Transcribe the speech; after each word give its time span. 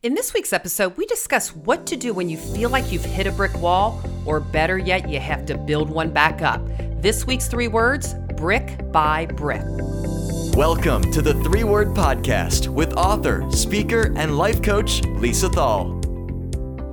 In 0.00 0.14
this 0.14 0.32
week's 0.32 0.52
episode, 0.52 0.96
we 0.96 1.06
discuss 1.06 1.56
what 1.56 1.84
to 1.86 1.96
do 1.96 2.14
when 2.14 2.28
you 2.28 2.36
feel 2.36 2.70
like 2.70 2.92
you've 2.92 3.04
hit 3.04 3.26
a 3.26 3.32
brick 3.32 3.52
wall, 3.60 4.00
or 4.24 4.38
better 4.38 4.78
yet, 4.78 5.08
you 5.08 5.18
have 5.18 5.44
to 5.46 5.58
build 5.58 5.90
one 5.90 6.12
back 6.12 6.40
up. 6.40 6.64
This 7.02 7.26
week's 7.26 7.48
three 7.48 7.66
words 7.66 8.14
brick 8.36 8.78
by 8.92 9.26
brick. 9.26 9.64
Welcome 10.56 11.10
to 11.10 11.20
the 11.20 11.34
Three 11.42 11.64
Word 11.64 11.88
Podcast 11.96 12.68
with 12.68 12.96
author, 12.96 13.44
speaker, 13.50 14.12
and 14.16 14.38
life 14.38 14.62
coach 14.62 15.02
Lisa 15.02 15.48
Thal. 15.48 16.00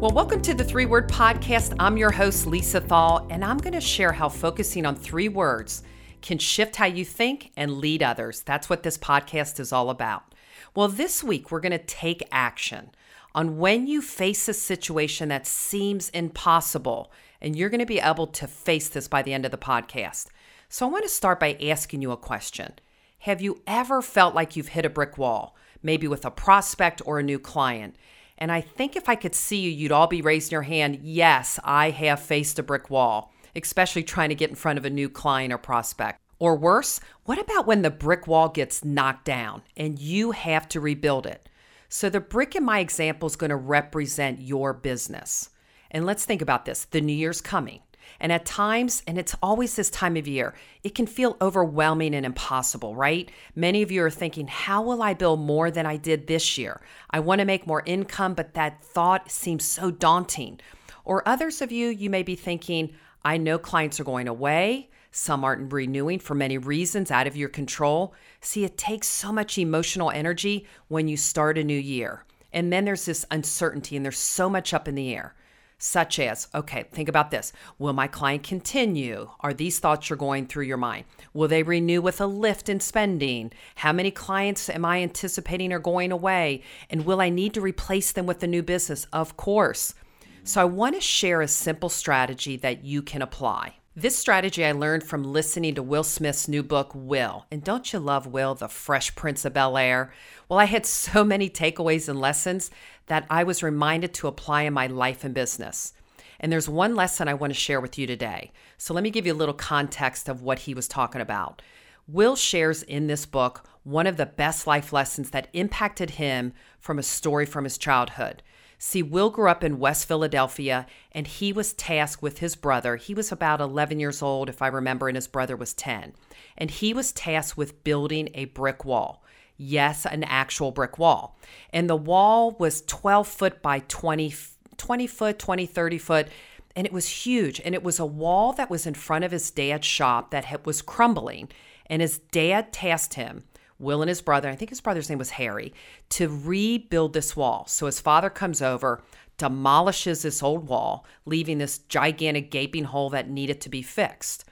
Well, 0.00 0.12
welcome 0.12 0.40
to 0.40 0.54
the 0.54 0.64
Three 0.64 0.86
Word 0.86 1.06
Podcast. 1.06 1.76
I'm 1.78 1.98
your 1.98 2.10
host, 2.10 2.46
Lisa 2.46 2.80
Thal, 2.80 3.26
and 3.28 3.44
I'm 3.44 3.58
going 3.58 3.74
to 3.74 3.82
share 3.82 4.12
how 4.12 4.30
focusing 4.30 4.86
on 4.86 4.96
three 4.96 5.28
words 5.28 5.82
can 6.22 6.38
shift 6.38 6.76
how 6.76 6.86
you 6.86 7.04
think 7.04 7.52
and 7.54 7.76
lead 7.76 8.02
others. 8.02 8.40
That's 8.44 8.70
what 8.70 8.82
this 8.82 8.96
podcast 8.96 9.60
is 9.60 9.74
all 9.74 9.90
about. 9.90 10.33
Well, 10.74 10.88
this 10.88 11.22
week 11.22 11.50
we're 11.50 11.60
going 11.60 11.72
to 11.72 11.78
take 11.78 12.28
action 12.30 12.90
on 13.34 13.58
when 13.58 13.86
you 13.86 14.00
face 14.00 14.48
a 14.48 14.54
situation 14.54 15.28
that 15.28 15.46
seems 15.46 16.08
impossible, 16.10 17.12
and 17.40 17.56
you're 17.56 17.68
going 17.68 17.80
to 17.80 17.86
be 17.86 18.00
able 18.00 18.28
to 18.28 18.46
face 18.46 18.88
this 18.88 19.08
by 19.08 19.22
the 19.22 19.32
end 19.32 19.44
of 19.44 19.50
the 19.50 19.58
podcast. 19.58 20.26
So, 20.68 20.86
I 20.86 20.90
want 20.90 21.04
to 21.04 21.08
start 21.08 21.40
by 21.40 21.56
asking 21.62 22.02
you 22.02 22.12
a 22.12 22.16
question 22.16 22.74
Have 23.20 23.40
you 23.40 23.62
ever 23.66 24.02
felt 24.02 24.34
like 24.34 24.56
you've 24.56 24.68
hit 24.68 24.86
a 24.86 24.90
brick 24.90 25.18
wall, 25.18 25.56
maybe 25.82 26.06
with 26.08 26.24
a 26.24 26.30
prospect 26.30 27.02
or 27.04 27.18
a 27.18 27.24
new 27.24 27.38
client? 27.38 27.96
And 28.38 28.50
I 28.50 28.60
think 28.60 28.96
if 28.96 29.08
I 29.08 29.14
could 29.14 29.34
see 29.34 29.58
you, 29.58 29.70
you'd 29.70 29.92
all 29.92 30.08
be 30.08 30.22
raising 30.22 30.52
your 30.52 30.62
hand. 30.62 31.00
Yes, 31.02 31.60
I 31.62 31.90
have 31.90 32.20
faced 32.20 32.58
a 32.58 32.64
brick 32.64 32.90
wall, 32.90 33.32
especially 33.54 34.02
trying 34.02 34.30
to 34.30 34.34
get 34.34 34.50
in 34.50 34.56
front 34.56 34.78
of 34.78 34.84
a 34.84 34.90
new 34.90 35.08
client 35.08 35.52
or 35.52 35.58
prospect. 35.58 36.20
Or 36.38 36.56
worse, 36.56 37.00
what 37.24 37.38
about 37.38 37.66
when 37.66 37.82
the 37.82 37.90
brick 37.90 38.26
wall 38.26 38.48
gets 38.48 38.84
knocked 38.84 39.24
down 39.24 39.62
and 39.76 39.98
you 39.98 40.32
have 40.32 40.68
to 40.70 40.80
rebuild 40.80 41.26
it? 41.26 41.48
So, 41.88 42.10
the 42.10 42.20
brick 42.20 42.56
in 42.56 42.64
my 42.64 42.80
example 42.80 43.26
is 43.26 43.36
going 43.36 43.50
to 43.50 43.56
represent 43.56 44.40
your 44.40 44.72
business. 44.72 45.50
And 45.90 46.04
let's 46.04 46.24
think 46.24 46.42
about 46.42 46.64
this 46.64 46.86
the 46.86 47.00
new 47.00 47.12
year's 47.12 47.40
coming. 47.40 47.80
And 48.20 48.32
at 48.32 48.44
times, 48.44 49.02
and 49.06 49.18
it's 49.18 49.36
always 49.42 49.76
this 49.76 49.90
time 49.90 50.16
of 50.16 50.28
year, 50.28 50.54
it 50.82 50.94
can 50.94 51.06
feel 51.06 51.36
overwhelming 51.40 52.14
and 52.14 52.26
impossible, 52.26 52.94
right? 52.94 53.30
Many 53.54 53.82
of 53.82 53.90
you 53.90 54.02
are 54.02 54.10
thinking, 54.10 54.46
how 54.46 54.82
will 54.82 55.02
I 55.02 55.14
build 55.14 55.40
more 55.40 55.70
than 55.70 55.86
I 55.86 55.96
did 55.96 56.26
this 56.26 56.58
year? 56.58 56.80
I 57.10 57.20
want 57.20 57.40
to 57.40 57.44
make 57.44 57.66
more 57.66 57.82
income, 57.86 58.34
but 58.34 58.54
that 58.54 58.82
thought 58.82 59.30
seems 59.30 59.64
so 59.64 59.90
daunting. 59.90 60.60
Or 61.04 61.26
others 61.28 61.60
of 61.60 61.72
you, 61.72 61.88
you 61.88 62.10
may 62.10 62.22
be 62.22 62.34
thinking, 62.34 62.94
I 63.24 63.36
know 63.36 63.58
clients 63.58 64.00
are 64.00 64.04
going 64.04 64.28
away. 64.28 64.90
Some 65.16 65.44
aren't 65.44 65.72
renewing 65.72 66.18
for 66.18 66.34
many 66.34 66.58
reasons 66.58 67.12
out 67.12 67.28
of 67.28 67.36
your 67.36 67.48
control. 67.48 68.12
See, 68.40 68.64
it 68.64 68.76
takes 68.76 69.06
so 69.06 69.30
much 69.30 69.56
emotional 69.56 70.10
energy 70.10 70.66
when 70.88 71.06
you 71.06 71.16
start 71.16 71.56
a 71.56 71.62
new 71.62 71.78
year. 71.78 72.24
And 72.52 72.72
then 72.72 72.84
there's 72.84 73.04
this 73.04 73.24
uncertainty, 73.30 73.94
and 73.94 74.04
there's 74.04 74.18
so 74.18 74.50
much 74.50 74.74
up 74.74 74.88
in 74.88 74.96
the 74.96 75.14
air, 75.14 75.36
such 75.78 76.18
as, 76.18 76.48
okay, 76.52 76.86
think 76.90 77.08
about 77.08 77.30
this. 77.30 77.52
Will 77.78 77.92
my 77.92 78.08
client 78.08 78.42
continue? 78.42 79.30
Are 79.38 79.54
these 79.54 79.78
thoughts 79.78 80.10
you're 80.10 80.16
going 80.16 80.48
through 80.48 80.64
your 80.64 80.78
mind? 80.78 81.04
Will 81.32 81.46
they 81.46 81.62
renew 81.62 82.02
with 82.02 82.20
a 82.20 82.26
lift 82.26 82.68
in 82.68 82.80
spending? 82.80 83.52
How 83.76 83.92
many 83.92 84.10
clients 84.10 84.68
am 84.68 84.84
I 84.84 85.00
anticipating 85.00 85.72
are 85.72 85.78
going 85.78 86.10
away? 86.10 86.62
And 86.90 87.06
will 87.06 87.20
I 87.20 87.28
need 87.28 87.54
to 87.54 87.60
replace 87.60 88.10
them 88.10 88.26
with 88.26 88.42
a 88.42 88.48
new 88.48 88.64
business? 88.64 89.06
Of 89.12 89.36
course. 89.36 89.94
So 90.42 90.60
I 90.60 90.64
want 90.64 90.96
to 90.96 91.00
share 91.00 91.40
a 91.40 91.46
simple 91.46 91.88
strategy 91.88 92.56
that 92.56 92.84
you 92.84 93.00
can 93.00 93.22
apply. 93.22 93.76
This 93.96 94.18
strategy 94.18 94.64
I 94.64 94.72
learned 94.72 95.04
from 95.04 95.22
listening 95.22 95.76
to 95.76 95.82
Will 95.82 96.02
Smith's 96.02 96.48
new 96.48 96.64
book, 96.64 96.90
Will. 96.96 97.46
And 97.52 97.62
don't 97.62 97.92
you 97.92 98.00
love 98.00 98.26
Will, 98.26 98.56
the 98.56 98.66
fresh 98.66 99.14
prince 99.14 99.44
of 99.44 99.52
Bel 99.52 99.78
Air? 99.78 100.12
Well, 100.48 100.58
I 100.58 100.64
had 100.64 100.84
so 101.04 101.22
many 101.22 101.48
takeaways 101.48 102.08
and 102.08 102.20
lessons 102.20 102.72
that 103.06 103.24
I 103.30 103.44
was 103.44 103.62
reminded 103.62 104.12
to 104.14 104.26
apply 104.26 104.62
in 104.62 104.72
my 104.72 104.88
life 104.88 105.22
and 105.22 105.32
business. 105.32 105.92
And 106.40 106.50
there's 106.50 106.68
one 106.68 106.96
lesson 106.96 107.28
I 107.28 107.34
want 107.34 107.52
to 107.52 107.58
share 107.58 107.80
with 107.80 107.96
you 107.96 108.08
today. 108.08 108.50
So 108.78 108.94
let 108.94 109.04
me 109.04 109.10
give 109.10 109.26
you 109.26 109.32
a 109.32 109.34
little 109.34 109.54
context 109.54 110.28
of 110.28 110.42
what 110.42 110.58
he 110.58 110.74
was 110.74 110.88
talking 110.88 111.20
about. 111.20 111.62
Will 112.08 112.34
shares 112.34 112.82
in 112.82 113.06
this 113.06 113.26
book 113.26 113.64
one 113.84 114.08
of 114.08 114.16
the 114.16 114.26
best 114.26 114.66
life 114.66 114.92
lessons 114.92 115.30
that 115.30 115.46
impacted 115.52 116.10
him 116.10 116.52
from 116.80 116.98
a 116.98 117.02
story 117.04 117.46
from 117.46 117.62
his 117.62 117.78
childhood. 117.78 118.42
See, 118.78 119.02
Will 119.02 119.30
grew 119.30 119.48
up 119.48 119.64
in 119.64 119.78
West 119.78 120.06
Philadelphia 120.06 120.86
and 121.12 121.26
he 121.26 121.52
was 121.52 121.72
tasked 121.72 122.22
with 122.22 122.38
his 122.38 122.56
brother. 122.56 122.96
He 122.96 123.14
was 123.14 123.32
about 123.32 123.60
11 123.60 124.00
years 124.00 124.22
old, 124.22 124.48
if 124.48 124.60
I 124.60 124.66
remember, 124.66 125.08
and 125.08 125.16
his 125.16 125.28
brother 125.28 125.56
was 125.56 125.74
10. 125.74 126.12
And 126.56 126.70
he 126.70 126.92
was 126.92 127.12
tasked 127.12 127.56
with 127.56 127.84
building 127.84 128.28
a 128.34 128.46
brick 128.46 128.84
wall. 128.84 129.24
Yes, 129.56 130.04
an 130.04 130.24
actual 130.24 130.72
brick 130.72 130.98
wall. 130.98 131.38
And 131.72 131.88
the 131.88 131.96
wall 131.96 132.52
was 132.58 132.82
12 132.82 133.28
foot 133.28 133.62
by 133.62 133.80
20, 133.80 134.34
20 134.76 135.06
foot, 135.06 135.38
20, 135.38 135.66
30 135.66 135.98
foot. 135.98 136.28
And 136.76 136.86
it 136.86 136.92
was 136.92 137.08
huge. 137.08 137.60
And 137.64 137.74
it 137.74 137.84
was 137.84 138.00
a 138.00 138.06
wall 138.06 138.52
that 138.54 138.70
was 138.70 138.86
in 138.86 138.94
front 138.94 139.24
of 139.24 139.30
his 139.30 139.50
dad's 139.50 139.86
shop 139.86 140.32
that 140.32 140.66
was 140.66 140.82
crumbling. 140.82 141.48
And 141.86 142.02
his 142.02 142.18
dad 142.18 142.72
tasked 142.72 143.14
him 143.14 143.44
Will 143.78 144.02
and 144.02 144.08
his 144.08 144.22
brother, 144.22 144.48
I 144.48 144.56
think 144.56 144.70
his 144.70 144.80
brother's 144.80 145.08
name 145.08 145.18
was 145.18 145.30
Harry, 145.30 145.74
to 146.10 146.28
rebuild 146.28 147.12
this 147.12 147.36
wall. 147.36 147.66
So 147.66 147.86
his 147.86 148.00
father 148.00 148.30
comes 148.30 148.62
over, 148.62 149.02
demolishes 149.36 150.22
this 150.22 150.42
old 150.42 150.68
wall, 150.68 151.06
leaving 151.26 151.58
this 151.58 151.78
gigantic 151.78 152.50
gaping 152.50 152.84
hole 152.84 153.10
that 153.10 153.28
needed 153.28 153.60
to 153.62 153.68
be 153.68 153.82
fixed. 153.82 154.44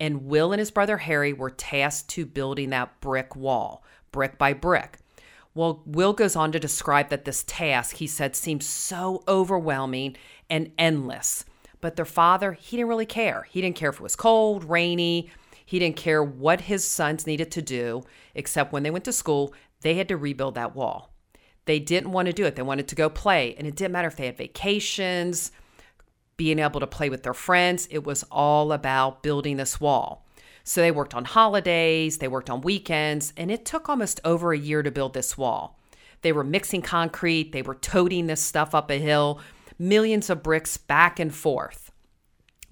And 0.00 0.26
Will 0.26 0.52
and 0.52 0.58
his 0.58 0.72
brother 0.72 0.98
Harry 0.98 1.32
were 1.32 1.50
tasked 1.50 2.10
to 2.10 2.26
building 2.26 2.70
that 2.70 3.00
brick 3.00 3.36
wall, 3.36 3.84
brick 4.10 4.38
by 4.38 4.52
brick. 4.52 4.98
Well, 5.54 5.82
Will 5.86 6.12
goes 6.12 6.34
on 6.34 6.50
to 6.50 6.58
describe 6.58 7.10
that 7.10 7.24
this 7.24 7.44
task, 7.44 7.96
he 7.96 8.08
said, 8.08 8.34
seemed 8.34 8.64
so 8.64 9.22
overwhelming 9.28 10.16
and 10.50 10.72
endless. 10.76 11.44
But 11.80 11.94
their 11.94 12.04
father, 12.04 12.52
he 12.52 12.76
didn't 12.76 12.88
really 12.88 13.06
care. 13.06 13.46
He 13.48 13.60
didn't 13.60 13.76
care 13.76 13.90
if 13.90 13.96
it 13.96 14.02
was 14.02 14.16
cold, 14.16 14.64
rainy, 14.64 15.30
he 15.74 15.80
didn't 15.80 15.96
care 15.96 16.22
what 16.22 16.60
his 16.60 16.84
sons 16.84 17.26
needed 17.26 17.50
to 17.50 17.60
do, 17.60 18.04
except 18.36 18.72
when 18.72 18.84
they 18.84 18.92
went 18.92 19.04
to 19.06 19.12
school, 19.12 19.52
they 19.80 19.94
had 19.94 20.06
to 20.06 20.16
rebuild 20.16 20.54
that 20.54 20.76
wall. 20.76 21.12
They 21.64 21.80
didn't 21.80 22.12
want 22.12 22.26
to 22.26 22.32
do 22.32 22.44
it. 22.44 22.54
They 22.54 22.62
wanted 22.62 22.86
to 22.86 22.94
go 22.94 23.10
play. 23.10 23.56
And 23.58 23.66
it 23.66 23.74
didn't 23.74 23.90
matter 23.90 24.06
if 24.06 24.14
they 24.14 24.26
had 24.26 24.36
vacations, 24.36 25.50
being 26.36 26.60
able 26.60 26.78
to 26.78 26.86
play 26.86 27.10
with 27.10 27.24
their 27.24 27.34
friends. 27.34 27.88
It 27.90 28.04
was 28.04 28.22
all 28.30 28.70
about 28.70 29.24
building 29.24 29.56
this 29.56 29.80
wall. 29.80 30.24
So 30.62 30.80
they 30.80 30.92
worked 30.92 31.12
on 31.12 31.24
holidays, 31.24 32.18
they 32.18 32.28
worked 32.28 32.50
on 32.50 32.60
weekends, 32.60 33.32
and 33.36 33.50
it 33.50 33.64
took 33.64 33.88
almost 33.88 34.20
over 34.24 34.52
a 34.52 34.56
year 34.56 34.84
to 34.84 34.92
build 34.92 35.12
this 35.12 35.36
wall. 35.36 35.80
They 36.22 36.30
were 36.30 36.44
mixing 36.44 36.82
concrete, 36.82 37.50
they 37.50 37.62
were 37.62 37.74
toting 37.74 38.28
this 38.28 38.40
stuff 38.40 38.76
up 38.76 38.92
a 38.92 39.00
hill, 39.00 39.40
millions 39.76 40.30
of 40.30 40.44
bricks 40.44 40.76
back 40.76 41.18
and 41.18 41.34
forth. 41.34 41.90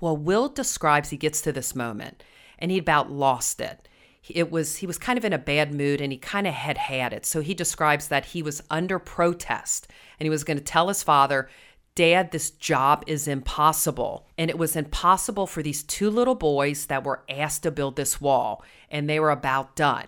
Well, 0.00 0.16
Will 0.16 0.48
describes 0.48 1.10
he 1.10 1.16
gets 1.16 1.40
to 1.42 1.52
this 1.52 1.76
moment 1.76 2.24
and 2.58 2.70
he 2.70 2.78
about 2.78 3.10
lost 3.10 3.60
it. 3.60 3.88
It 4.28 4.50
was 4.50 4.76
he 4.76 4.86
was 4.86 4.98
kind 4.98 5.16
of 5.16 5.24
in 5.24 5.32
a 5.32 5.38
bad 5.38 5.72
mood 5.72 6.00
and 6.00 6.12
he 6.12 6.18
kind 6.18 6.46
of 6.46 6.54
had 6.54 6.76
had 6.76 7.12
it. 7.12 7.24
So 7.24 7.40
he 7.40 7.54
describes 7.54 8.08
that 8.08 8.26
he 8.26 8.42
was 8.42 8.62
under 8.70 8.98
protest 8.98 9.88
and 10.18 10.26
he 10.26 10.30
was 10.30 10.44
going 10.44 10.58
to 10.58 10.64
tell 10.64 10.88
his 10.88 11.02
father, 11.02 11.48
"Dad, 11.94 12.30
this 12.30 12.50
job 12.50 13.04
is 13.06 13.26
impossible." 13.26 14.26
And 14.36 14.50
it 14.50 14.58
was 14.58 14.76
impossible 14.76 15.46
for 15.46 15.62
these 15.62 15.82
two 15.82 16.10
little 16.10 16.34
boys 16.34 16.86
that 16.86 17.04
were 17.04 17.24
asked 17.28 17.62
to 17.62 17.70
build 17.70 17.96
this 17.96 18.20
wall 18.20 18.62
and 18.90 19.08
they 19.08 19.18
were 19.18 19.30
about 19.30 19.76
done. 19.76 20.06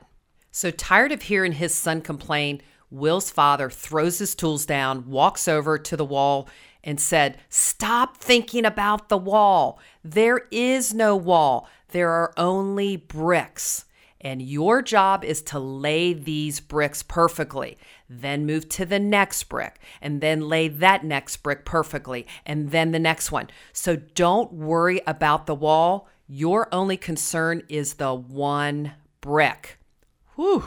So 0.53 0.71
tired 0.71 1.13
of 1.13 1.23
hearing 1.23 1.53
his 1.53 1.75
son 1.75 2.03
complain, 2.03 2.61
Will's 2.91 3.31
father 3.31 3.71
throws 3.71 4.19
his 4.19 4.35
tools 4.35 4.67
down, 4.67 5.09
walks 5.09 5.47
over 5.47 5.79
to 5.79 5.97
the 5.97 6.05
wall, 6.05 6.49
and 6.83 7.01
said, 7.01 7.39
Stop 7.49 8.17
thinking 8.17 8.65
about 8.65 9.09
the 9.09 9.19
wall. 9.19 9.79
There 10.05 10.43
is 10.51 10.95
no 10.95 11.17
wall. 11.17 11.69
There 11.89 12.11
are 12.11 12.33
only 12.37 12.97
bricks. 12.97 13.85
And 14.23 14.43
your 14.43 14.83
job 14.83 15.25
is 15.25 15.41
to 15.43 15.59
lay 15.59 16.13
these 16.13 16.61
bricks 16.61 17.03
perfectly, 17.03 17.79
then 18.09 18.45
move 18.45 18.69
to 18.71 18.85
the 18.85 18.99
next 18.99 19.45
brick, 19.45 19.81
and 20.03 20.21
then 20.21 20.47
lay 20.47 20.69
that 20.69 21.05
next 21.05 21.39
brick 21.39 21.65
perfectly, 21.65 22.27
and 22.45 22.71
then 22.71 22.93
the 22.93 22.99
next 22.99 23.33
one. 23.33 23.49
So 23.73 23.97
don't 23.97 24.53
worry 24.53 25.01
about 25.07 25.47
the 25.47 25.55
wall. 25.55 26.07
Your 26.29 26.69
only 26.73 26.99
concern 26.99 27.63
is 27.71 27.95
the 27.95 28.15
one 28.15 28.93
brick. 29.23 29.79
Whew. 30.37 30.65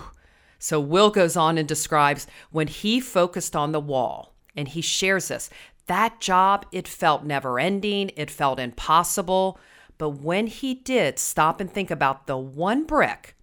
So 0.58 0.80
Will 0.80 1.12
goes 1.12 1.36
on 1.36 1.58
and 1.58 1.68
describes 1.68 2.26
when 2.50 2.68
he 2.68 3.00
focused 3.00 3.56
on 3.56 3.72
the 3.72 3.80
wall, 3.80 4.34
and 4.56 4.68
he 4.68 4.82
shares 4.82 5.28
this. 5.28 5.50
That 5.88 6.22
job, 6.22 6.66
it 6.72 6.88
felt 6.88 7.24
never 7.24 7.60
ending, 7.60 8.12
it 8.16 8.32
felt 8.32 8.60
impossible. 8.60 9.60
But 9.98 10.10
when 10.22 10.48
he 10.48 10.74
did 10.74 11.20
stop 11.20 11.60
and 11.60 11.72
think 11.72 11.92
about 11.92 12.28
the 12.28 12.38
one 12.38 12.86
brick, 12.86 13.36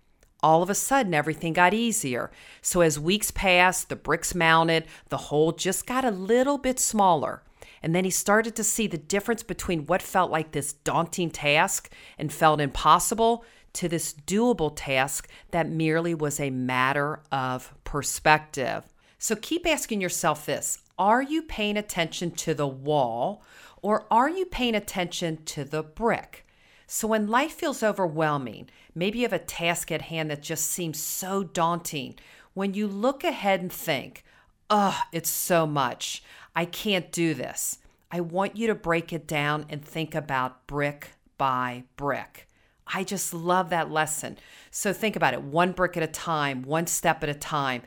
all 0.43 0.63
of 0.63 0.71
a 0.71 0.75
sudden 0.75 1.15
everything 1.15 1.53
got 1.53 1.75
easier. 1.75 2.31
So 2.63 2.81
as 2.81 2.99
weeks 2.99 3.31
passed, 3.31 3.89
the 3.89 3.97
bricks 3.97 4.35
mounted, 4.35 4.87
the 5.09 5.17
hole 5.17 5.53
just 5.53 5.87
got 5.87 6.05
a 6.05 6.11
little 6.11 6.59
bit 6.59 6.81
smaller. 6.81 7.43
And 7.83 7.95
then 7.95 8.05
he 8.05 8.11
started 8.11 8.57
to 8.57 8.65
see 8.65 8.87
the 8.87 8.99
difference 8.99 9.43
between 9.43 9.87
what 9.87 10.03
felt 10.03 10.31
like 10.31 10.53
this 10.53 10.73
daunting 10.73 11.31
task 11.31 11.91
and 12.19 12.33
felt 12.33 12.61
impossible 12.61 13.45
to 13.75 13.89
this 13.89 14.13
doable 14.13 14.73
task 14.75 15.29
that 15.51 15.69
merely 15.69 16.15
was 16.15 16.41
a 16.41 16.51
matter 16.51 17.21
of 17.31 17.73
perspective. 17.85 18.85
So 19.19 19.37
keep 19.37 19.67
asking 19.67 20.01
yourself 20.01 20.47
this 20.47 20.79
are 21.01 21.23
you 21.23 21.43
paying 21.43 21.79
attention 21.79 22.31
to 22.33 22.53
the 22.53 22.69
wall 22.69 23.43
or 23.81 24.07
are 24.11 24.29
you 24.29 24.45
paying 24.45 24.75
attention 24.75 25.43
to 25.47 25.65
the 25.65 25.83
brick? 25.83 26.47
So 26.87 27.09
when 27.09 27.27
life 27.27 27.53
feels 27.53 27.83
overwhelming, 27.83 28.69
maybe 28.95 29.21
you 29.21 29.25
have 29.25 29.33
a 29.33 29.39
task 29.39 29.91
at 29.91 30.03
hand 30.03 30.31
that 30.31 30.43
just 30.43 30.67
seems 30.67 31.01
so 31.01 31.43
daunting, 31.43 32.17
when 32.53 32.75
you 32.75 32.87
look 32.87 33.25
ahead 33.25 33.63
and 33.63 33.73
think, 33.73 34.25
oh, 34.69 35.01
it's 35.11 35.31
so 35.31 35.67
much, 35.67 36.23
I 36.55 36.67
can't 36.67 37.11
do 37.11 37.33
this. 37.33 37.79
I 38.11 38.21
want 38.21 38.57
you 38.57 38.67
to 38.67 38.75
break 38.75 39.13
it 39.13 39.27
down 39.27 39.67
and 39.71 39.83
think 39.83 40.15
about 40.15 40.67
brick 40.67 41.13
by 41.39 41.85
brick. 41.97 42.49
I 42.93 43.05
just 43.05 43.33
love 43.33 43.71
that 43.71 43.91
lesson. 43.91 44.37
So 44.71 44.93
think 44.93 45.17
about 45.17 45.33
it 45.33 45.43
one 45.43 45.73
brick 45.73 45.97
at 45.97 46.03
a 46.03 46.09
time, 46.09 46.63
one 46.63 46.89
step 46.89 47.23
at 47.23 47.29
a 47.29 47.35
time. 47.35 47.83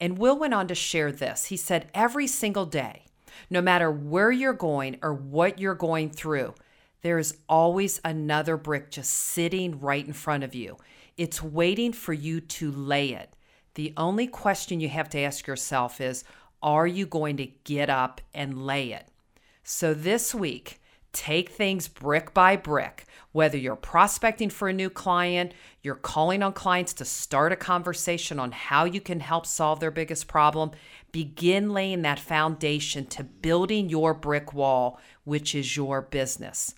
And 0.00 0.18
Will 0.18 0.38
went 0.38 0.54
on 0.54 0.68
to 0.68 0.74
share 0.74 1.10
this. 1.10 1.46
He 1.46 1.56
said, 1.56 1.90
every 1.94 2.26
single 2.26 2.66
day, 2.66 3.04
no 3.48 3.60
matter 3.60 3.90
where 3.90 4.30
you're 4.30 4.52
going 4.52 4.98
or 5.02 5.12
what 5.12 5.58
you're 5.58 5.74
going 5.74 6.10
through, 6.10 6.54
there 7.02 7.18
is 7.18 7.38
always 7.48 8.00
another 8.04 8.56
brick 8.56 8.90
just 8.90 9.12
sitting 9.12 9.80
right 9.80 10.06
in 10.06 10.12
front 10.12 10.44
of 10.44 10.54
you. 10.54 10.76
It's 11.16 11.42
waiting 11.42 11.92
for 11.92 12.12
you 12.12 12.40
to 12.40 12.70
lay 12.70 13.10
it. 13.10 13.32
The 13.74 13.92
only 13.96 14.26
question 14.26 14.80
you 14.80 14.88
have 14.88 15.08
to 15.10 15.20
ask 15.20 15.46
yourself 15.46 16.00
is 16.00 16.24
Are 16.62 16.86
you 16.86 17.06
going 17.06 17.36
to 17.36 17.46
get 17.64 17.88
up 17.88 18.20
and 18.34 18.66
lay 18.66 18.92
it? 18.92 19.08
So 19.62 19.94
this 19.94 20.34
week, 20.34 20.80
take 21.16 21.48
things 21.48 21.88
brick 21.88 22.34
by 22.34 22.56
brick. 22.56 23.06
Whether 23.32 23.56
you're 23.56 23.74
prospecting 23.74 24.50
for 24.50 24.68
a 24.68 24.72
new 24.72 24.90
client, 24.90 25.52
you're 25.82 25.94
calling 25.94 26.42
on 26.42 26.52
clients 26.52 26.92
to 26.94 27.06
start 27.06 27.52
a 27.52 27.56
conversation 27.56 28.38
on 28.38 28.52
how 28.52 28.84
you 28.84 29.00
can 29.00 29.20
help 29.20 29.46
solve 29.46 29.80
their 29.80 29.90
biggest 29.90 30.28
problem, 30.28 30.72
begin 31.12 31.72
laying 31.72 32.02
that 32.02 32.20
foundation 32.20 33.06
to 33.06 33.24
building 33.24 33.88
your 33.88 34.12
brick 34.12 34.52
wall, 34.52 35.00
which 35.24 35.54
is 35.54 35.74
your 35.74 36.02
business. 36.02 36.74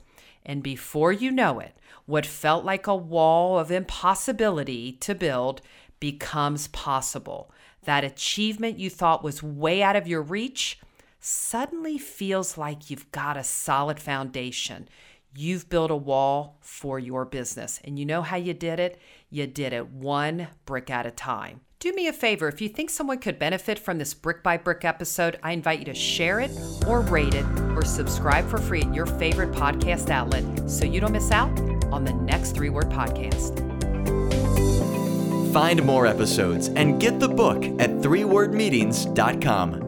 And 0.46 0.62
before 0.62 1.12
you 1.12 1.32
know 1.32 1.58
it, 1.58 1.76
what 2.06 2.25
felt 2.25 2.64
like 2.64 2.87
a 2.87 2.94
wall 2.94 3.58
of 3.58 3.73
impossibility 3.73 4.93
to 4.93 5.17
build 5.17 5.62
becomes 5.99 6.69
possible. 6.69 7.50
That 7.85 8.05
achievement 8.05 8.79
you 8.79 8.88
thought 8.88 9.25
was 9.25 9.43
way 9.43 9.82
out 9.82 9.96
of 9.96 10.06
your 10.06 10.23
reach 10.23 10.79
suddenly 11.20 11.99
feels 11.99 12.56
like 12.56 12.91
you've 12.91 13.11
got 13.12 13.37
a 13.37 13.44
solid 13.44 14.00
foundation. 14.00 14.88
You've 15.37 15.69
built 15.69 15.91
a 15.91 15.97
wall 15.97 16.59
for 16.61 16.99
your 16.99 17.25
business. 17.25 17.81
And 17.85 17.99
you 17.99 18.06
know 18.06 18.23
how 18.23 18.37
you 18.37 18.55
did 18.55 18.81
it? 18.81 18.99
You 19.31 19.47
did 19.47 19.73
it 19.73 19.88
one 19.88 20.49
brick 20.65 20.91
at 20.91 21.06
a 21.06 21.11
time. 21.11 21.61
Do 21.81 21.93
me 21.93 22.09
a 22.09 22.12
favor, 22.12 22.49
if 22.49 22.61
you 22.61 22.69
think 22.69 22.91
someone 22.91 23.19
could 23.19 23.38
benefit 23.38 23.79
from 23.79 23.99
this 23.99 24.12
brick 24.12 24.43
by 24.43 24.56
brick 24.56 24.85
episode, 24.85 25.38
I 25.44 25.53
invite 25.53 25.79
you 25.79 25.85
to 25.85 25.94
share 25.94 26.41
it 26.41 26.50
or 26.88 27.03
rate 27.03 27.35
it 27.35 27.44
or 27.76 27.85
subscribe 27.85 28.49
for 28.49 28.59
free 28.59 28.82
at 28.82 28.93
your 28.93 29.06
favorite 29.06 29.53
podcast 29.53 30.11
outlet 30.11 30.69
so 30.69 30.85
you 30.85 31.00
don't 31.00 31.12
miss 31.12 31.31
out 31.31 31.56
on 31.93 32.05
the 32.05 32.12
next 32.12 32.56
three 32.56 32.69
word 32.69 32.91
podcast. 32.91 33.56
Find 35.53 35.85
more 35.85 36.06
episodes 36.06 36.69
and 36.69 37.00
get 37.00 37.21
the 37.21 37.29
book 37.29 37.64
at 37.64 37.91
threewordmeetings.com. 37.91 39.88